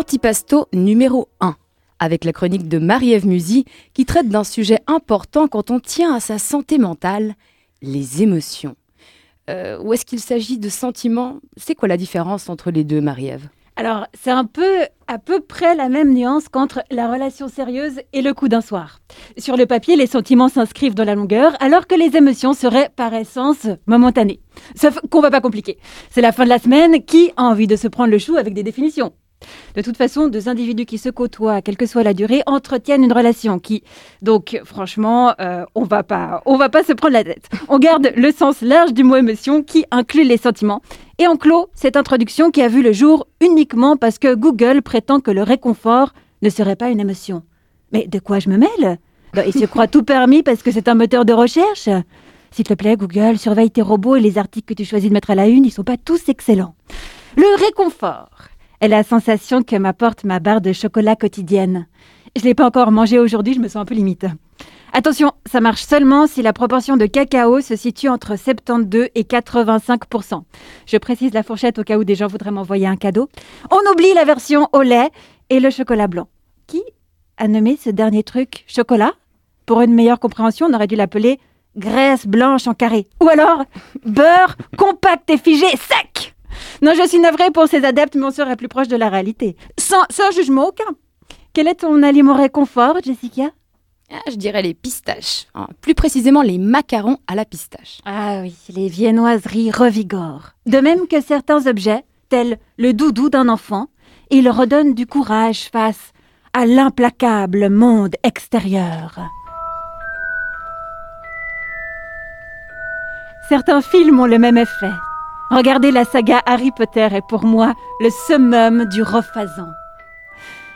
Antipasto 0.00 0.66
numéro 0.72 1.28
1, 1.40 1.56
avec 1.98 2.24
la 2.24 2.32
chronique 2.32 2.68
de 2.68 2.78
Marie-Ève 2.78 3.26
Musy 3.26 3.66
qui 3.92 4.06
traite 4.06 4.30
d'un 4.30 4.44
sujet 4.44 4.78
important 4.86 5.46
quand 5.46 5.70
on 5.70 5.78
tient 5.78 6.14
à 6.14 6.20
sa 6.20 6.38
santé 6.38 6.78
mentale, 6.78 7.34
les 7.82 8.22
émotions. 8.22 8.76
Euh, 9.50 9.78
ou 9.82 9.92
est-ce 9.92 10.06
qu'il 10.06 10.20
s'agit 10.20 10.56
de 10.56 10.70
sentiments? 10.70 11.40
C'est 11.58 11.74
quoi 11.74 11.86
la 11.86 11.98
différence 11.98 12.48
entre 12.48 12.70
les 12.70 12.82
deux, 12.82 13.02
Marie-Ève? 13.02 13.50
Alors, 13.76 14.06
c'est 14.14 14.30
un 14.30 14.46
peu 14.46 14.86
à 15.06 15.18
peu 15.18 15.40
près 15.40 15.74
la 15.74 15.90
même 15.90 16.14
nuance 16.14 16.48
qu'entre 16.48 16.80
la 16.90 17.12
relation 17.12 17.48
sérieuse 17.48 18.00
et 18.14 18.22
le 18.22 18.32
coup 18.32 18.48
d'un 18.48 18.62
soir. 18.62 19.00
Sur 19.36 19.58
le 19.58 19.66
papier, 19.66 19.96
les 19.96 20.06
sentiments 20.06 20.48
s'inscrivent 20.48 20.94
dans 20.94 21.04
la 21.04 21.14
longueur, 21.14 21.52
alors 21.60 21.86
que 21.86 21.94
les 21.94 22.16
émotions 22.16 22.54
seraient 22.54 22.90
par 22.96 23.12
essence 23.12 23.66
momentanées. 23.84 24.40
Sauf 24.76 24.98
qu'on 25.10 25.20
va 25.20 25.30
pas 25.30 25.42
compliquer. 25.42 25.76
C'est 26.08 26.22
la 26.22 26.32
fin 26.32 26.44
de 26.44 26.48
la 26.48 26.58
semaine, 26.58 27.04
qui 27.04 27.32
a 27.36 27.42
envie 27.42 27.66
de 27.66 27.76
se 27.76 27.86
prendre 27.86 28.10
le 28.10 28.18
chou 28.18 28.36
avec 28.36 28.54
des 28.54 28.62
définitions? 28.62 29.12
De 29.74 29.82
toute 29.82 29.96
façon, 29.96 30.28
deux 30.28 30.48
individus 30.48 30.86
qui 30.86 30.98
se 30.98 31.08
côtoient, 31.08 31.62
quelle 31.62 31.76
que 31.76 31.86
soit 31.86 32.02
la 32.02 32.14
durée, 32.14 32.42
entretiennent 32.46 33.04
une 33.04 33.12
relation 33.12 33.58
qui, 33.58 33.82
donc, 34.22 34.60
franchement, 34.64 35.34
euh, 35.40 35.64
on 35.74 35.84
va 35.84 36.02
pas, 36.02 36.42
on 36.46 36.56
va 36.56 36.68
pas 36.68 36.82
se 36.82 36.92
prendre 36.92 37.14
la 37.14 37.24
tête. 37.24 37.48
On 37.68 37.78
garde 37.78 38.12
le 38.16 38.32
sens 38.32 38.60
large 38.62 38.92
du 38.92 39.04
mot 39.04 39.16
émotion 39.16 39.62
qui 39.62 39.84
inclut 39.90 40.24
les 40.24 40.36
sentiments. 40.36 40.82
Et 41.18 41.28
on 41.28 41.36
clôt 41.36 41.68
cette 41.74 41.96
introduction 41.96 42.50
qui 42.50 42.62
a 42.62 42.68
vu 42.68 42.82
le 42.82 42.92
jour 42.92 43.26
uniquement 43.40 43.96
parce 43.96 44.18
que 44.18 44.34
Google 44.34 44.82
prétend 44.82 45.20
que 45.20 45.30
le 45.30 45.42
réconfort 45.42 46.14
ne 46.42 46.48
serait 46.48 46.76
pas 46.76 46.90
une 46.90 47.00
émotion. 47.00 47.42
Mais 47.92 48.06
de 48.06 48.18
quoi 48.18 48.38
je 48.38 48.48
me 48.48 48.56
mêle? 48.56 48.98
Il 49.46 49.52
se 49.52 49.66
croit 49.66 49.86
tout 49.86 50.02
permis 50.02 50.42
parce 50.42 50.62
que 50.62 50.72
c'est 50.72 50.88
un 50.88 50.94
moteur 50.94 51.24
de 51.24 51.32
recherche. 51.32 51.88
S'il 52.50 52.64
te 52.64 52.74
plaît, 52.74 52.96
Google, 52.96 53.38
surveille 53.38 53.70
tes 53.70 53.82
robots 53.82 54.16
et 54.16 54.20
les 54.20 54.38
articles 54.38 54.74
que 54.74 54.74
tu 54.74 54.84
choisis 54.84 55.08
de 55.08 55.14
mettre 55.14 55.30
à 55.30 55.34
la 55.34 55.46
une, 55.46 55.64
ils 55.64 55.70
sont 55.70 55.84
pas 55.84 55.96
tous 55.96 56.28
excellents. 56.28 56.74
Le 57.36 57.64
réconfort 57.64 58.30
est 58.80 58.88
la 58.88 59.02
sensation 59.02 59.62
que 59.62 59.76
m'apporte 59.76 60.24
ma 60.24 60.40
barre 60.40 60.60
de 60.60 60.72
chocolat 60.72 61.16
quotidienne. 61.16 61.86
Je 62.36 62.42
ne 62.42 62.46
l'ai 62.46 62.54
pas 62.54 62.66
encore 62.66 62.92
mangé 62.92 63.18
aujourd'hui, 63.18 63.54
je 63.54 63.60
me 63.60 63.68
sens 63.68 63.82
un 63.82 63.84
peu 63.84 63.94
limite. 63.94 64.26
Attention, 64.92 65.32
ça 65.46 65.60
marche 65.60 65.82
seulement 65.82 66.26
si 66.26 66.42
la 66.42 66.52
proportion 66.52 66.96
de 66.96 67.06
cacao 67.06 67.60
se 67.60 67.76
situe 67.76 68.08
entre 68.08 68.36
72 68.36 69.08
et 69.14 69.22
85% 69.22 70.42
Je 70.86 70.96
précise 70.96 71.32
la 71.32 71.44
fourchette 71.44 71.78
au 71.78 71.84
cas 71.84 71.96
où 71.96 72.04
des 72.04 72.16
gens 72.16 72.26
voudraient 72.26 72.50
m'envoyer 72.50 72.86
un 72.86 72.96
cadeau. 72.96 73.28
On 73.70 73.92
oublie 73.92 74.12
la 74.14 74.24
version 74.24 74.68
au 74.72 74.82
lait 74.82 75.10
et 75.48 75.60
le 75.60 75.70
chocolat 75.70 76.08
blanc. 76.08 76.28
Qui 76.66 76.82
a 77.36 77.46
nommé 77.46 77.78
ce 77.80 77.90
dernier 77.90 78.24
truc 78.24 78.64
chocolat? 78.66 79.12
Pour 79.64 79.80
une 79.80 79.94
meilleure 79.94 80.18
compréhension, 80.18 80.66
on 80.68 80.74
aurait 80.74 80.88
dû 80.88 80.96
l'appeler 80.96 81.38
graisse 81.76 82.26
blanche 82.26 82.66
en 82.66 82.74
carré. 82.74 83.06
Ou 83.20 83.28
alors 83.28 83.64
beurre 84.04 84.56
compact 84.76 85.30
et 85.30 85.38
figé 85.38 85.68
sec 85.76 86.29
non, 86.82 86.92
je 86.94 87.06
suis 87.08 87.18
navrée 87.18 87.50
pour 87.50 87.66
ces 87.68 87.84
adeptes, 87.84 88.14
mais 88.16 88.26
on 88.26 88.30
serait 88.30 88.56
plus 88.56 88.68
proche 88.68 88.88
de 88.88 88.96
la 88.96 89.08
réalité. 89.08 89.56
Sans, 89.78 90.04
jugement 90.34 90.68
aucun. 90.68 90.96
Quel 91.52 91.68
est 91.68 91.76
ton 91.76 92.02
aliment 92.02 92.34
réconfort, 92.34 92.98
Jessica? 93.02 93.50
Ah, 94.12 94.28
je 94.28 94.36
dirais 94.36 94.62
les 94.62 94.74
pistaches, 94.74 95.46
hein. 95.54 95.68
plus 95.80 95.94
précisément 95.94 96.42
les 96.42 96.58
macarons 96.58 97.18
à 97.28 97.36
la 97.36 97.44
pistache. 97.44 98.00
Ah 98.04 98.40
oui, 98.42 98.54
les 98.74 98.88
viennoiseries 98.88 99.70
revigorent. 99.70 100.50
De 100.66 100.78
même 100.78 101.06
que 101.06 101.20
certains 101.20 101.66
objets, 101.68 102.04
tels 102.28 102.58
le 102.76 102.92
doudou 102.92 103.30
d'un 103.30 103.48
enfant, 103.48 103.86
ils 104.30 104.50
redonnent 104.50 104.94
du 104.94 105.06
courage 105.06 105.68
face 105.70 106.12
à 106.52 106.66
l'implacable 106.66 107.68
monde 107.70 108.16
extérieur. 108.24 109.20
Certains 113.48 113.82
films 113.82 114.20
ont 114.20 114.26
le 114.26 114.38
même 114.38 114.58
effet. 114.58 114.92
Regardez 115.50 115.90
la 115.90 116.04
saga 116.04 116.40
Harry 116.46 116.70
Potter 116.70 117.08
est 117.10 117.26
pour 117.28 117.44
moi 117.44 117.74
le 117.98 118.08
summum 118.08 118.84
du 118.84 119.02
rephasant. 119.02 119.66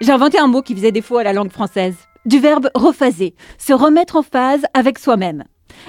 J'ai 0.00 0.10
inventé 0.10 0.40
un 0.40 0.48
mot 0.48 0.60
qui 0.60 0.74
faisait 0.74 0.90
défaut 0.90 1.18
à 1.18 1.22
la 1.22 1.32
langue 1.32 1.52
française. 1.52 1.94
Du 2.24 2.40
verbe 2.40 2.68
rephaser, 2.74 3.36
se 3.58 3.72
remettre 3.72 4.16
en 4.16 4.22
phase 4.22 4.64
avec 4.74 4.98
soi-même. 4.98 5.44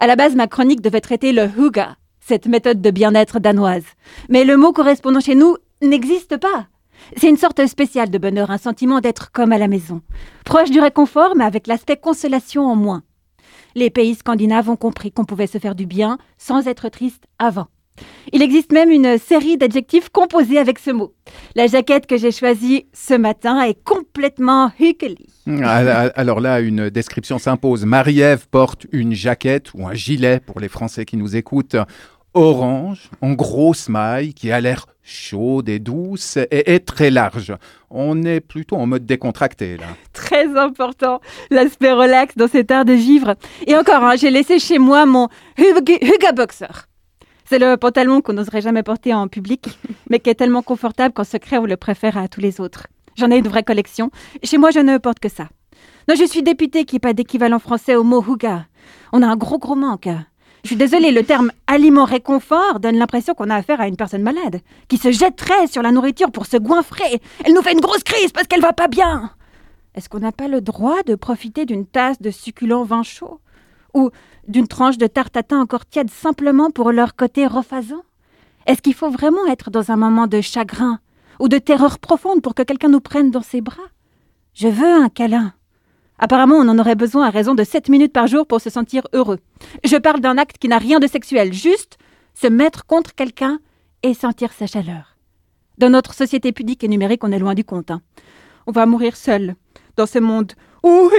À 0.00 0.06
la 0.06 0.16
base, 0.16 0.34
ma 0.34 0.46
chronique 0.46 0.80
devait 0.80 1.02
traiter 1.02 1.32
le 1.32 1.50
huga, 1.58 1.96
cette 2.18 2.46
méthode 2.46 2.80
de 2.80 2.90
bien-être 2.90 3.40
danoise. 3.40 3.84
Mais 4.30 4.44
le 4.44 4.56
mot 4.56 4.72
correspondant 4.72 5.20
chez 5.20 5.34
nous 5.34 5.58
n'existe 5.82 6.38
pas. 6.38 6.68
C'est 7.18 7.28
une 7.28 7.36
sorte 7.36 7.66
spéciale 7.66 8.08
de 8.08 8.16
bonheur, 8.16 8.50
un 8.50 8.56
sentiment 8.56 9.00
d'être 9.00 9.32
comme 9.32 9.52
à 9.52 9.58
la 9.58 9.68
maison. 9.68 10.00
Proche 10.46 10.70
du 10.70 10.80
réconfort, 10.80 11.36
mais 11.36 11.44
avec 11.44 11.66
l'aspect 11.66 11.98
consolation 11.98 12.64
en 12.64 12.76
moins. 12.76 13.02
Les 13.74 13.90
pays 13.90 14.14
scandinaves 14.14 14.70
ont 14.70 14.76
compris 14.76 15.12
qu'on 15.12 15.26
pouvait 15.26 15.46
se 15.46 15.58
faire 15.58 15.74
du 15.74 15.84
bien 15.84 16.16
sans 16.38 16.66
être 16.68 16.88
triste 16.88 17.24
avant. 17.38 17.66
Il 18.32 18.42
existe 18.42 18.72
même 18.72 18.90
une 18.90 19.18
série 19.18 19.58
d'adjectifs 19.58 20.08
composés 20.08 20.58
avec 20.58 20.78
ce 20.78 20.90
mot. 20.90 21.14
La 21.54 21.66
jaquette 21.66 22.06
que 22.06 22.16
j'ai 22.16 22.32
choisie 22.32 22.86
ce 22.92 23.14
matin 23.14 23.62
est 23.62 23.82
complètement 23.84 24.72
huckly. 24.80 25.26
Ah, 25.62 26.10
alors 26.14 26.40
là, 26.40 26.60
une 26.60 26.88
description 26.88 27.38
s'impose. 27.38 27.84
Marie-Ève 27.84 28.46
porte 28.50 28.86
une 28.92 29.12
jaquette 29.12 29.74
ou 29.74 29.86
un 29.86 29.94
gilet 29.94 30.40
pour 30.40 30.60
les 30.60 30.68
Français 30.68 31.04
qui 31.04 31.16
nous 31.16 31.36
écoutent 31.36 31.76
orange, 32.34 33.10
en 33.20 33.32
grosse 33.32 33.88
maille, 33.88 34.32
qui 34.32 34.50
a 34.50 34.60
l'air 34.60 34.86
chaude 35.02 35.68
et 35.68 35.78
douce 35.78 36.38
et 36.50 36.72
est 36.72 36.86
très 36.86 37.10
large. 37.10 37.54
On 37.90 38.22
est 38.22 38.40
plutôt 38.40 38.76
en 38.76 38.86
mode 38.86 39.04
décontracté 39.04 39.76
là. 39.76 39.86
Très 40.12 40.56
important, 40.56 41.20
l'aspect 41.50 41.92
relax 41.92 42.36
dans 42.36 42.48
cet 42.48 42.70
art 42.70 42.84
de 42.84 42.94
vivre. 42.94 43.34
Et 43.66 43.76
encore, 43.76 44.02
hein, 44.04 44.16
j'ai 44.16 44.30
laissé 44.30 44.58
chez 44.58 44.78
moi 44.78 45.04
mon 45.04 45.28
Huga 45.58 46.32
Boxer. 46.32 46.88
C'est 47.44 47.58
le 47.58 47.76
pantalon 47.76 48.20
qu'on 48.20 48.32
n'oserait 48.32 48.62
jamais 48.62 48.82
porter 48.82 49.14
en 49.14 49.28
public, 49.28 49.78
mais 50.10 50.20
qui 50.20 50.30
est 50.30 50.34
tellement 50.34 50.62
confortable 50.62 51.14
qu'en 51.14 51.24
secret, 51.24 51.58
on 51.58 51.66
le 51.66 51.76
préfère 51.76 52.16
à 52.16 52.28
tous 52.28 52.40
les 52.40 52.60
autres. 52.60 52.86
J'en 53.16 53.30
ai 53.30 53.38
une 53.38 53.48
vraie 53.48 53.62
collection. 53.62 54.10
Chez 54.42 54.58
moi, 54.58 54.70
je 54.70 54.80
ne 54.80 54.98
porte 54.98 55.18
que 55.18 55.28
ça. 55.28 55.48
Non, 56.08 56.14
je 56.16 56.24
suis 56.24 56.42
députée 56.42 56.84
qui 56.84 56.96
n'est 56.96 57.00
pas 57.00 57.12
d'équivalent 57.12 57.58
français 57.58 57.94
au 57.94 58.04
mot 58.04 58.22
huga. 58.22 58.66
On 59.12 59.22
a 59.22 59.26
un 59.26 59.36
gros, 59.36 59.58
gros 59.58 59.74
manque. 59.74 60.08
Je 60.62 60.68
suis 60.68 60.76
désolée, 60.76 61.10
le 61.10 61.24
terme 61.24 61.50
aliment 61.66 62.04
réconfort 62.04 62.80
donne 62.80 62.96
l'impression 62.96 63.34
qu'on 63.34 63.50
a 63.50 63.56
affaire 63.56 63.80
à 63.80 63.88
une 63.88 63.96
personne 63.96 64.22
malade, 64.22 64.60
qui 64.88 64.96
se 64.96 65.10
jetterait 65.10 65.66
sur 65.66 65.82
la 65.82 65.92
nourriture 65.92 66.30
pour 66.30 66.46
se 66.46 66.56
goinfrer. 66.56 67.20
Elle 67.44 67.54
nous 67.54 67.62
fait 67.62 67.72
une 67.72 67.80
grosse 67.80 68.04
crise 68.04 68.32
parce 68.32 68.46
qu'elle 68.46 68.60
va 68.60 68.72
pas 68.72 68.88
bien. 68.88 69.30
Est-ce 69.94 70.08
qu'on 70.08 70.20
n'a 70.20 70.32
pas 70.32 70.48
le 70.48 70.60
droit 70.60 71.02
de 71.02 71.14
profiter 71.14 71.66
d'une 71.66 71.86
tasse 71.86 72.20
de 72.22 72.30
succulent 72.30 72.84
vin 72.84 73.02
chaud? 73.02 73.40
Ou 73.94 74.10
d'une 74.48 74.68
tranche 74.68 74.98
de 74.98 75.06
tarte 75.06 75.32
tatin 75.32 75.60
encore 75.60 75.86
tiède 75.86 76.10
simplement 76.10 76.70
pour 76.70 76.92
leur 76.92 77.14
côté 77.14 77.46
refaisant 77.46 78.02
Est-ce 78.66 78.82
qu'il 78.82 78.94
faut 78.94 79.10
vraiment 79.10 79.46
être 79.46 79.70
dans 79.70 79.90
un 79.90 79.96
moment 79.96 80.26
de 80.26 80.40
chagrin 80.40 81.00
ou 81.38 81.48
de 81.48 81.58
terreur 81.58 81.98
profonde 81.98 82.42
pour 82.42 82.54
que 82.54 82.62
quelqu'un 82.62 82.88
nous 82.88 83.00
prenne 83.00 83.30
dans 83.30 83.42
ses 83.42 83.60
bras? 83.60 83.90
Je 84.54 84.68
veux 84.68 84.92
un 84.92 85.08
câlin. 85.08 85.54
Apparemment, 86.18 86.56
on 86.56 86.68
en 86.68 86.78
aurait 86.78 86.94
besoin 86.94 87.26
à 87.26 87.30
raison 87.30 87.54
de 87.54 87.64
7 87.64 87.88
minutes 87.88 88.12
par 88.12 88.26
jour 88.26 88.46
pour 88.46 88.60
se 88.60 88.70
sentir 88.70 89.02
heureux. 89.12 89.40
Je 89.84 89.96
parle 89.96 90.20
d'un 90.20 90.38
acte 90.38 90.58
qui 90.58 90.68
n'a 90.68 90.78
rien 90.78 91.00
de 91.00 91.06
sexuel, 91.06 91.52
juste 91.52 91.98
se 92.34 92.46
mettre 92.46 92.86
contre 92.86 93.14
quelqu'un 93.14 93.58
et 94.02 94.14
sentir 94.14 94.52
sa 94.52 94.66
chaleur. 94.66 95.16
Dans 95.78 95.90
notre 95.90 96.14
société 96.14 96.52
pudique 96.52 96.84
et 96.84 96.88
numérique, 96.88 97.24
on 97.24 97.32
est 97.32 97.38
loin 97.38 97.54
du 97.54 97.64
compte. 97.64 97.90
Hein. 97.90 98.02
On 98.66 98.72
va 98.72 98.86
mourir 98.86 99.16
seul 99.16 99.56
dans 99.96 100.06
ce 100.06 100.18
monde 100.18 100.52
ou 100.82 101.10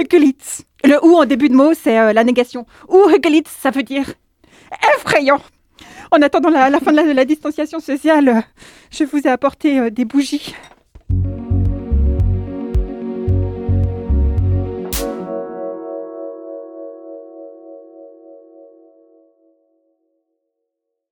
Le 0.84 1.02
ou 1.02 1.16
en 1.16 1.24
début 1.24 1.48
de 1.48 1.54
mot, 1.54 1.72
c'est 1.72 1.98
euh, 1.98 2.12
la 2.12 2.24
négation. 2.24 2.66
Ou 2.88 3.08
ça 3.62 3.70
veut 3.70 3.82
dire 3.82 4.12
effrayant. 4.96 5.40
En 6.10 6.20
attendant 6.20 6.50
la, 6.50 6.78
fin 6.78 6.92
de 6.92 7.12
la, 7.12 7.24
distanciation 7.24 7.80
sociale, 7.80 8.44
je 8.90 9.04
vous 9.04 9.18
ai 9.26 9.28
apporté 9.28 9.80
euh, 9.80 9.90
des 9.90 10.04
bougies. 10.04 10.54